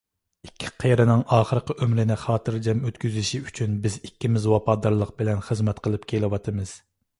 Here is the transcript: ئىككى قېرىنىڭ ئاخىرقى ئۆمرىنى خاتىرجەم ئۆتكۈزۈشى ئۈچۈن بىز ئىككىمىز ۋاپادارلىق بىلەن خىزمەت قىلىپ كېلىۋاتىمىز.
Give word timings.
ئىككى 0.45 0.69
قېرىنىڭ 0.83 1.19
ئاخىرقى 1.35 1.75
ئۆمرىنى 1.85 2.17
خاتىرجەم 2.21 2.81
ئۆتكۈزۈشى 2.89 3.43
ئۈچۈن 3.45 3.77
بىز 3.85 3.99
ئىككىمىز 4.09 4.49
ۋاپادارلىق 4.55 5.15
بىلەن 5.23 5.47
خىزمەت 5.51 5.85
قىلىپ 5.87 6.11
كېلىۋاتىمىز. 6.15 6.77